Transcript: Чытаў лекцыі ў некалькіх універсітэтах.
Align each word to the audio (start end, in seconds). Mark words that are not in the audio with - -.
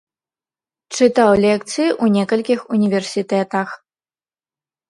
Чытаў 0.97 1.31
лекцыі 1.45 1.85
ў 2.03 2.05
некалькіх 2.15 2.59
універсітэтах. 2.79 3.67